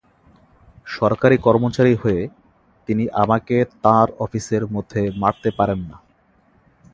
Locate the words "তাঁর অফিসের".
3.83-4.63